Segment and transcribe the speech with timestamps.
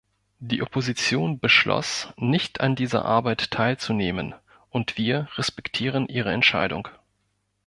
[0.39, 4.33] Die Opposition beschloss, nicht an dieser Arbeit teilzunehmen,
[4.69, 6.87] und wir respektieren ihre Entscheidung.